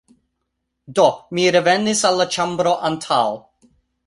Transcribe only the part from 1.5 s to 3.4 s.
revenis al la ĉambro antaŭ